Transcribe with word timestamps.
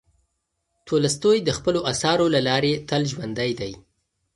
تولستوی 0.87 1.37
د 1.43 1.49
خپلو 1.57 1.79
اثارو 1.91 2.25
له 2.35 2.41
لارې 2.47 2.73
تل 2.89 3.01
ژوندی 3.11 3.51
دی. 3.59 3.71